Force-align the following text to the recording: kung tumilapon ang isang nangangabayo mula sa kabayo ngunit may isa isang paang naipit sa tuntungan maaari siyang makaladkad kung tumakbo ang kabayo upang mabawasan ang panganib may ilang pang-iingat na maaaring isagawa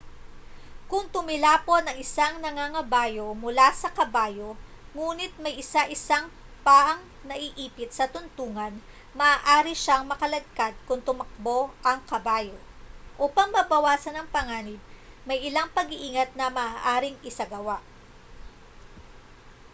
kung 0.91 1.05
tumilapon 1.15 1.83
ang 1.85 1.93
isang 2.05 2.33
nangangabayo 2.45 3.27
mula 3.43 3.67
sa 3.81 3.85
kabayo 3.97 4.49
ngunit 4.97 5.29
may 5.43 5.53
isa 5.63 5.81
isang 5.95 6.25
paang 6.65 6.97
naipit 7.29 7.89
sa 7.95 8.05
tuntungan 8.15 8.73
maaari 9.19 9.73
siyang 9.83 10.03
makaladkad 10.11 10.73
kung 10.89 11.01
tumakbo 11.07 11.59
ang 11.89 11.99
kabayo 12.11 12.57
upang 13.25 13.49
mabawasan 13.57 14.15
ang 14.17 14.25
panganib 14.35 14.81
may 15.27 15.37
ilang 15.47 15.69
pang-iingat 15.75 16.31
na 16.39 16.47
maaaring 16.57 17.19
isagawa 17.29 17.77